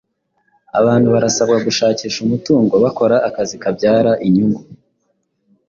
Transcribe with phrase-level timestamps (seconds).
[0.79, 4.61] Abantu barasabwa gushakisha umutungo bakora akazi kabyara inyungu,